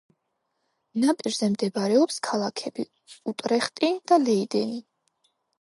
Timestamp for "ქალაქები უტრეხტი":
2.29-3.93